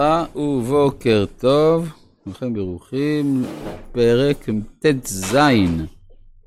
[0.00, 1.88] וברכה ובוקר טוב,
[2.24, 3.44] כולכם ברוכים,
[3.92, 4.46] פרק
[4.78, 5.36] ט"ז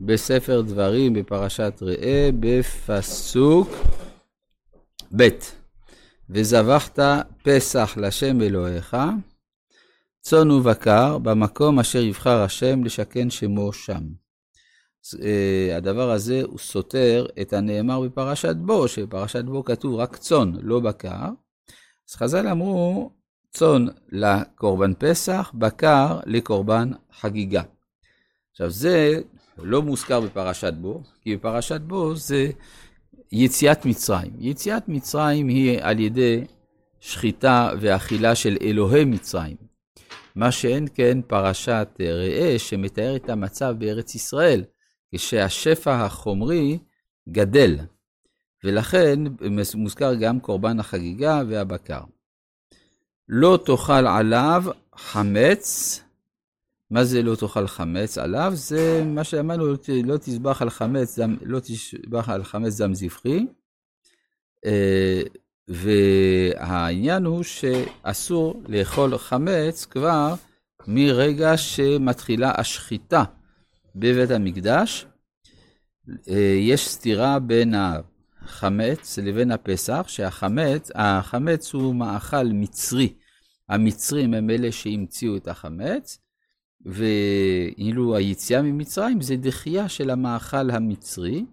[0.00, 3.68] בספר דברים בפרשת ראה בפסוק
[5.16, 5.28] ב'
[6.30, 6.98] וזבחת
[7.42, 8.96] פסח לשם אלוהיך,
[10.20, 14.02] צאן ובקר במקום אשר יבחר השם לשכן שמו שם.
[15.22, 20.80] אה, הדבר הזה הוא סותר את הנאמר בפרשת בו, שבפרשת בו כתוב רק צאן, לא
[20.80, 21.28] בקר.
[22.10, 23.10] אז חז"ל אמרו,
[23.50, 27.62] צאן לקורבן פסח, בקר לקורבן חגיגה.
[28.50, 29.20] עכשיו זה
[29.58, 32.50] לא מוזכר בפרשת בו, כי בפרשת בו זה
[33.32, 34.32] יציאת מצרים.
[34.38, 36.44] יציאת מצרים היא על ידי
[37.00, 39.56] שחיטה ואכילה של אלוהי מצרים.
[40.34, 44.64] מה שאין כן פרשת ראה שמתאר את המצב בארץ ישראל,
[45.14, 46.78] כשהשפע החומרי
[47.28, 47.76] גדל.
[48.64, 49.18] ולכן
[49.74, 52.00] מוזכר גם קורבן החגיגה והבקר.
[53.32, 54.64] לא תאכל עליו
[54.96, 56.00] חמץ,
[56.90, 58.52] מה זה לא תאכל חמץ עליו?
[58.54, 59.66] זה מה שאמרנו,
[60.04, 63.46] לא תזבח על חמץ, לא תזבח על חמץ דם זבחי.
[64.66, 65.22] אה,
[65.68, 70.34] והעניין הוא שאסור לאכול חמץ כבר
[70.86, 73.24] מרגע שמתחילה השחיטה
[73.94, 75.06] בבית המקדש.
[76.28, 83.12] אה, יש סתירה בין החמץ לבין הפסח, שהחמץ, החמץ הוא מאכל מצרי.
[83.70, 86.18] המצרים הם אלה שהמציאו את החמץ,
[86.86, 91.44] ואילו היציאה ממצרים זה דחייה של המאכל המצרי.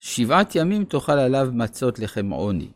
[0.00, 2.70] שבעת ימים תאכל עליו מצות לחם עוני.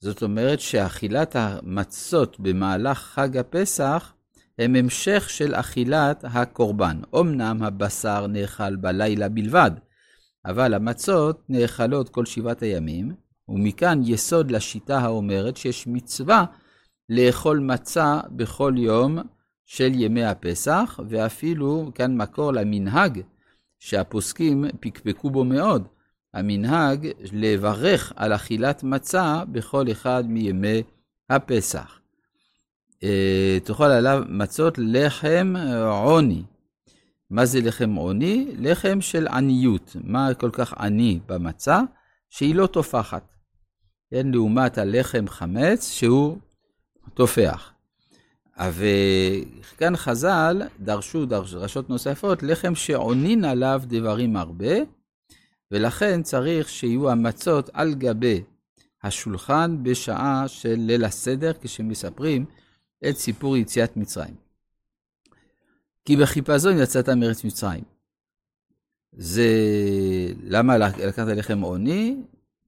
[0.00, 4.12] זאת אומרת שאכילת המצות במהלך חג הפסח
[4.58, 7.00] הם המשך של אכילת הקורבן.
[7.20, 9.70] אמנם הבשר נאכל בלילה בלבד,
[10.44, 13.14] אבל המצות נאכלות כל שבעת הימים,
[13.48, 16.44] ומכאן יסוד לשיטה האומרת שיש מצווה
[17.08, 19.18] לאכול מצה בכל יום
[19.66, 23.20] של ימי הפסח, ואפילו כאן מקור למנהג
[23.78, 25.88] שהפוסקים פקפקו בו מאוד,
[26.34, 30.82] המנהג לברך על אכילת מצה בכל אחד מימי
[31.30, 32.00] הפסח.
[33.02, 35.54] אה, תאכל עליו מצות לחם
[35.86, 36.42] עוני.
[37.30, 38.54] מה זה לחם עוני?
[38.58, 39.96] לחם של עניות.
[40.04, 41.80] מה כל כך עני במצה?
[42.30, 43.34] שהיא לא טופחת.
[44.10, 46.38] כן, לעומת הלחם חמץ שהוא
[47.16, 47.72] טופח.
[48.58, 54.74] וכאן חז"ל דרשו דרשות נוספות, לחם שעונין עליו דברים הרבה,
[55.70, 58.42] ולכן צריך שיהיו המצות על גבי
[59.02, 62.44] השולחן בשעה של ליל הסדר, כשמספרים
[63.08, 64.34] את סיפור יציאת מצרים.
[66.04, 67.84] כי בחיפזון יצאת מארץ מצרים.
[69.12, 69.48] זה
[70.42, 72.16] למה לקחת לחם עוני?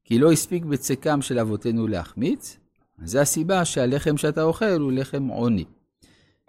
[0.05, 2.59] כי לא הספיק בצקם של אבותינו להחמיץ.
[3.05, 5.65] זה הסיבה שהלחם שאתה אוכל הוא לחם עוני.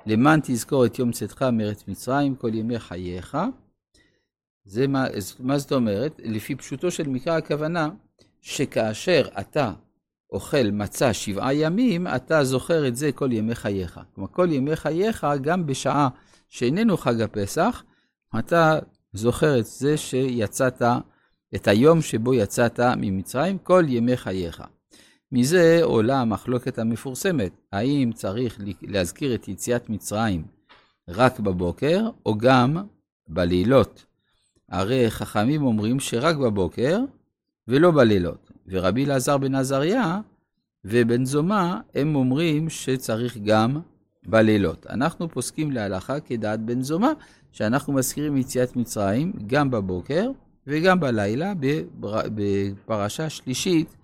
[0.05, 3.37] למען תזכור את יום צאתך מארץ מצרים כל ימי חייך.
[4.65, 5.05] זה מה,
[5.39, 6.21] מה זאת אומרת?
[6.23, 7.89] לפי פשוטו של מקרא הכוונה
[8.41, 9.73] שכאשר אתה
[10.31, 13.99] אוכל מצה שבעה ימים, אתה זוכר את זה כל ימי חייך.
[14.15, 16.09] כלומר, כל ימי חייך, גם בשעה
[16.49, 17.83] שאיננו חג הפסח,
[18.39, 18.79] אתה
[19.13, 20.81] זוכר את זה שיצאת,
[21.55, 24.63] את היום שבו יצאת ממצרים, כל ימי חייך.
[25.31, 30.43] מזה עולה המחלוקת המפורסמת, האם צריך להזכיר את יציאת מצרים
[31.07, 32.77] רק בבוקר, או גם
[33.27, 34.05] בלילות.
[34.69, 36.99] הרי חכמים אומרים שרק בבוקר
[37.67, 38.51] ולא בלילות.
[38.67, 40.19] ורבי אלעזר בן עזריה
[40.85, 43.79] ובן זומא, הם אומרים שצריך גם
[44.25, 44.87] בלילות.
[44.89, 47.11] אנחנו פוסקים להלכה כדעת בן זומא,
[47.51, 50.31] שאנחנו מזכירים יציאת מצרים גם בבוקר
[50.67, 51.53] וגם בלילה
[52.35, 53.95] בפרשה שלישית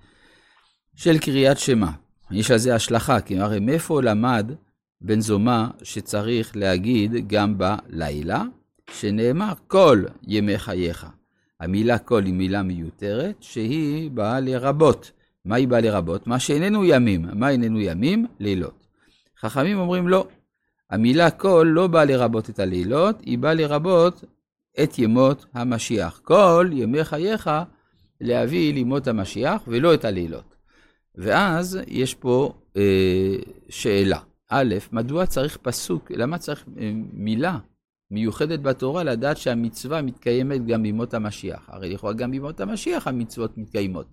[0.96, 1.90] של קריאת שמע.
[2.32, 4.52] יש על זה השלכה, כי הרי מאיפה למד
[5.02, 8.44] בן זומא שצריך להגיד גם בלילה,
[8.92, 11.08] שנאמר כל ימי חייך.
[11.60, 15.12] המילה כל היא מילה מיותרת, שהיא באה לרבות.
[15.46, 16.28] מה היא באה לרבות?
[16.28, 17.26] מה שאיננו ימים.
[17.34, 18.26] מה איננו ימים?
[18.40, 18.88] לילות.
[19.40, 20.28] חכמים אומרים לא.
[20.92, 24.24] המילה כל לא באה לרבות את הלילות, היא באה לרבות
[24.84, 26.22] את ימות המשיח.
[26.24, 27.50] כל ימי חייך
[28.22, 30.55] להביא לימות המשיח ולא את הלילות.
[31.18, 33.36] ואז יש פה אה,
[33.70, 34.20] שאלה.
[34.50, 37.58] א', מדוע צריך פסוק, למה צריך אה, מילה
[38.12, 41.70] מיוחדת בתורה לדעת שהמצווה מתקיימת גם בימות המשיח.
[41.70, 44.08] הרי לכאורה גם בימות המשיח המצוות מתקיימות.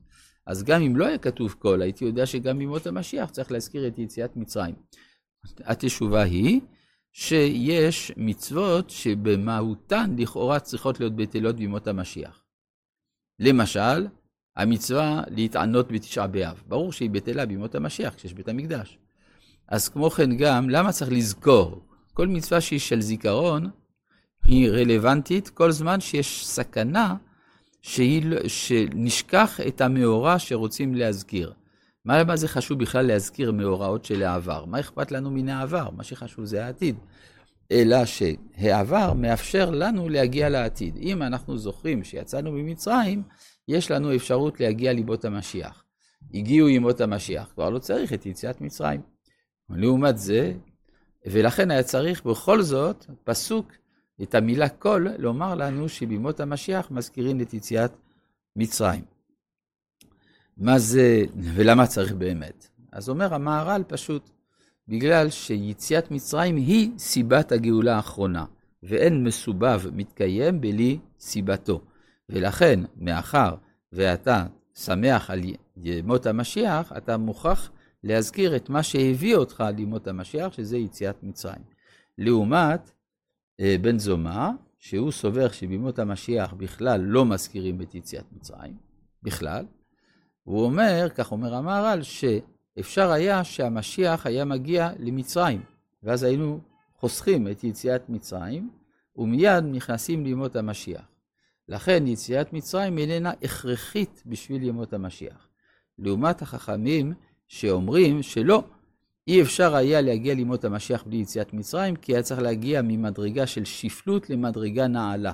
[0.46, 3.98] אז גם אם לא היה כתוב כל, הייתי יודע שגם בימות המשיח צריך להזכיר את
[3.98, 4.74] יציאת מצרים.
[5.58, 6.60] התשובה היא
[7.12, 12.44] שיש מצוות שבמהותן לכאורה צריכות להיות בטלות בימות המשיח.
[13.38, 14.06] למשל,
[14.56, 16.62] המצווה להתענות בתשעה באב.
[16.68, 18.98] ברור שהיא בטלה בימות המשיח, כשיש בית המקדש.
[19.68, 21.82] אז כמו כן גם, למה צריך לזכור?
[22.14, 23.70] כל מצווה שהיא של זיכרון,
[24.44, 27.14] היא רלוונטית כל זמן שיש סכנה
[27.82, 31.52] שהיא, לא- שנשכח את המאורע שרוצים להזכיר.
[32.04, 34.64] מה, מה זה חשוב בכלל להזכיר מאורעות של העבר?
[34.64, 35.90] מה אכפת לנו מן העבר?
[35.96, 36.96] מה שחשוב זה העתיד.
[37.72, 40.96] אלא שהעבר מאפשר לנו להגיע לעתיד.
[40.96, 43.22] אם אנחנו זוכרים שיצאנו ממצרים,
[43.68, 45.84] יש לנו אפשרות להגיע לימות המשיח.
[46.34, 49.00] הגיעו ימות המשיח, כבר לא צריך את יציאת מצרים.
[49.70, 50.52] לעומת זה,
[51.26, 53.72] ולכן היה צריך בכל זאת, פסוק,
[54.22, 57.92] את המילה כל, לומר לנו שבימות המשיח מזכירים את יציאת
[58.56, 59.04] מצרים.
[60.56, 62.68] מה זה, ולמה צריך באמת?
[62.92, 64.30] אז אומר המהר"ל פשוט,
[64.92, 68.44] בגלל שיציאת מצרים היא סיבת הגאולה האחרונה,
[68.82, 71.80] ואין מסובב מתקיים בלי סיבתו.
[72.28, 73.54] ולכן, מאחר
[73.92, 75.40] ואתה שמח על
[75.76, 77.70] ימות המשיח, אתה מוכרח
[78.04, 81.62] להזכיר את מה שהביא אותך לימות המשיח, שזה יציאת מצרים.
[82.18, 82.90] לעומת
[83.60, 84.48] אה, בן זומא,
[84.78, 88.76] שהוא סובר שבימות המשיח בכלל לא מזכירים את יציאת מצרים,
[89.22, 89.66] בכלל.
[90.42, 92.02] הוא אומר, כך אומר המהר"ל,
[92.76, 95.62] שאפשר היה שהמשיח היה מגיע למצרים,
[96.02, 96.60] ואז היינו
[96.94, 98.70] חוסכים את יציאת מצרים,
[99.16, 101.08] ומיד נכנסים לימות המשיח.
[101.68, 105.48] לכן יציאת מצרים איננה הכרחית בשביל ימות המשיח.
[105.98, 107.14] לעומת החכמים
[107.48, 108.64] שאומרים שלא,
[109.28, 113.64] אי אפשר היה להגיע לימות המשיח בלי יציאת מצרים, כי היה צריך להגיע ממדרגה של
[113.64, 115.32] שפלות למדרגה נעלה.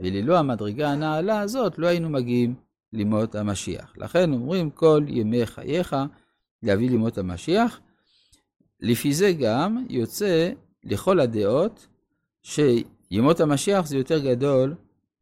[0.00, 2.54] וללא המדרגה הנעלה הזאת לא היינו מגיעים
[2.92, 3.92] לימות המשיח.
[3.96, 5.96] לכן אומרים כל ימי חייך
[6.62, 7.80] להביא לימות המשיח.
[8.80, 10.50] לפי זה גם יוצא
[10.84, 11.86] לכל הדעות
[12.42, 14.74] שימות המשיח זה יותר גדול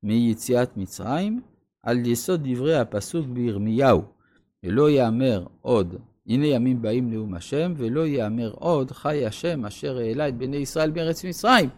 [0.03, 1.41] מיציאת מצרים,
[1.83, 4.03] על יסוד דברי הפסוק בירמיהו,
[4.65, 5.95] ולא יאמר עוד,
[6.27, 10.91] הנה ימים באים נאום השם, ולא יאמר עוד, חי השם אשר העלה את בני ישראל
[10.91, 11.69] בארץ מצרים.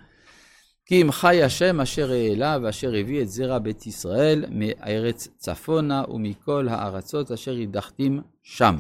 [0.87, 6.69] כי אם חי השם אשר העלה ואשר הביא את זרע בית ישראל מארץ צפונה ומכל
[6.69, 8.77] הארצות אשר הדחתים שם.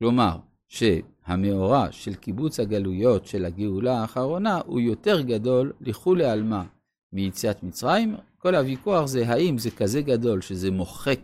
[0.00, 0.36] כלומר,
[0.68, 6.62] שהמאורע של קיבוץ הגלויות של הגאולה האחרונה הוא יותר גדול לכולי עלמא
[7.12, 11.20] מיציאת מצרים, כל הוויכוח זה האם זה כזה גדול שזה מוחק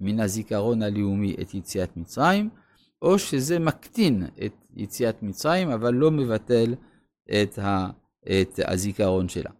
[0.00, 2.50] מן הזיכרון הלאומי את יציאת מצרים,
[3.02, 6.74] או שזה מקטין את יציאת מצרים, אבל לא מבטל
[7.24, 7.90] את, ה,
[8.24, 9.50] את הזיכרון שלה.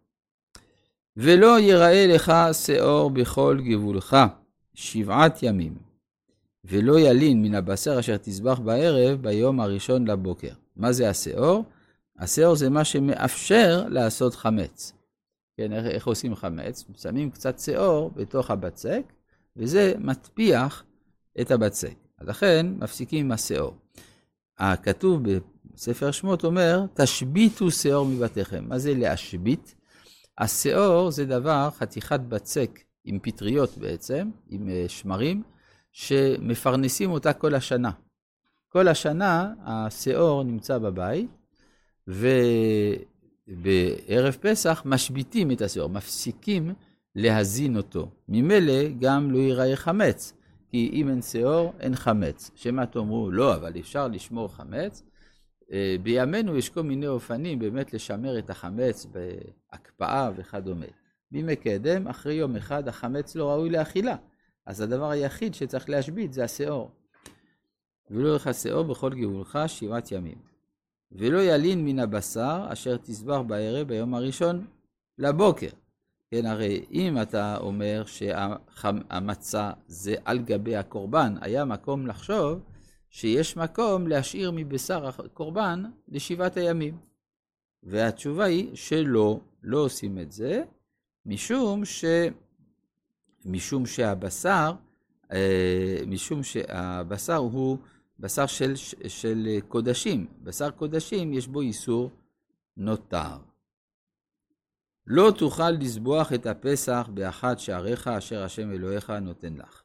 [1.17, 4.17] ולא ייראה לך שאור בכל גבולך
[4.75, 5.86] שבעת ימים,
[6.69, 10.53] ולא ילין מן הבשר אשר תזבח בערב ביום הראשון לבוקר.
[10.77, 11.65] מה זה השאור?
[12.19, 14.93] השאור זה מה שמאפשר לעשות חמץ.
[15.57, 16.85] כן, איך, איך עושים חמץ?
[16.97, 19.03] שמים קצת שיעור בתוך הבצק,
[19.57, 20.85] וזה מטפיח
[21.41, 21.95] את הבצק.
[22.19, 23.75] אז לכן מפסיקים עם השאור.
[24.59, 25.23] הכתוב
[25.75, 28.65] בספר שמות אומר, תשביתו שאור מבתיכם.
[28.69, 29.75] מה זה להשבית?
[30.39, 35.43] השאור זה דבר, חתיכת בצק עם פטריות בעצם, עם אה, שמרים,
[35.97, 37.91] שמפרנסים אותה כל השנה.
[38.69, 41.31] כל השנה השאור נמצא בבית,
[42.09, 42.29] ו...
[43.49, 46.75] בערב פסח משביתים את השאור, מפסיקים
[47.15, 48.11] להזין אותו.
[48.29, 50.33] ממילא גם לא ייראה חמץ,
[50.69, 52.51] כי אם אין שאור, אין חמץ.
[52.55, 55.03] שמא תאמרו, לא, אבל אפשר לשמור חמץ.
[55.73, 60.87] אה, בימינו יש כל מיני אופנים באמת לשמר את החמץ בהקפאה וכדומה.
[61.31, 64.17] בימי קדם, אחרי יום אחד החמץ לא ראוי לאכילה.
[64.67, 66.91] אז הדבר היחיד שצריך להשבית זה השאור.
[68.11, 70.39] ולא לך שאור בכל גבולך שבעת ימים.
[71.13, 74.67] ולא ילין מן הבשר אשר תסבח בערב ביום הראשון
[75.19, 75.69] לבוקר.
[76.31, 82.61] כן, הרי אם אתה אומר שהמצה זה על גבי הקורבן, היה מקום לחשוב
[83.11, 86.99] שיש מקום להשאיר מבשר הקורבן לשבעת הימים.
[87.83, 90.65] והתשובה היא שלא, לא עושים את זה,
[91.27, 92.05] משום, ש...
[93.47, 94.73] משום שהבשר,
[95.33, 97.79] אה, משום שהבשר הוא
[98.19, 98.73] בשר של,
[99.09, 100.27] של קודשים.
[100.43, 102.11] בשר קודשים יש בו איסור
[102.77, 103.37] נותר.
[105.07, 109.83] לא תוכל לזבוח את הפסח באחת שעריך אשר השם אלוהיך נותן לך.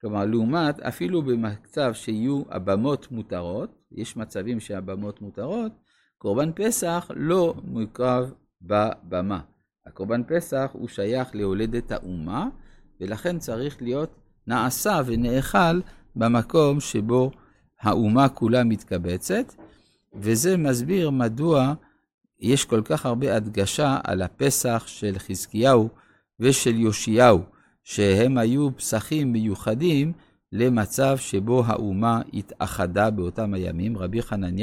[0.00, 5.72] כלומר, לעומת, אפילו במצב שיהיו הבמות מותרות, יש מצבים שהבמות מותרות,
[6.18, 8.32] קורבן פסח לא מוקרב
[8.62, 9.40] בבמה.
[9.86, 12.48] הקורבן פסח הוא שייך להולדת האומה,
[13.00, 14.14] ולכן צריך להיות
[14.46, 15.80] נעשה ונאכל
[16.16, 17.30] במקום שבו
[17.80, 19.54] האומה כולה מתקבצת,
[20.14, 21.74] וזה מסביר מדוע
[22.40, 25.88] יש כל כך הרבה הדגשה על הפסח של חזקיהו
[26.40, 27.42] ושל יאשיהו,
[27.84, 30.12] שהם היו פסחים מיוחדים
[30.52, 33.98] למצב שבו האומה התאחדה באותם הימים.
[33.98, 34.62] רבי חנניה